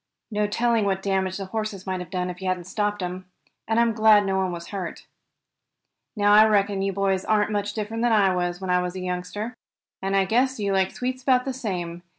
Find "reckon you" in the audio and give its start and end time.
6.47-6.91